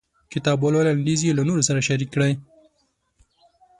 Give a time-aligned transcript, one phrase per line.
[0.33, 2.33] کتاب ولولئ او لنډيز یې له نورو سره شريک کړئ.